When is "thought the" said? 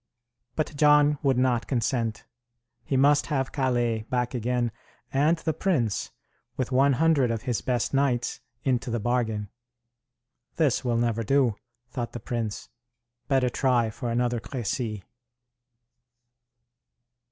11.91-12.19